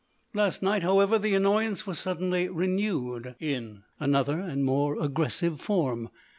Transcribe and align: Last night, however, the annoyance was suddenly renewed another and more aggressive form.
Last 0.33 0.63
night, 0.63 0.81
however, 0.81 1.19
the 1.19 1.35
annoyance 1.35 1.85
was 1.85 1.99
suddenly 1.99 2.49
renewed 2.49 3.35
another 3.99 4.39
and 4.39 4.65
more 4.65 4.99
aggressive 4.99 5.61
form. 5.61 6.09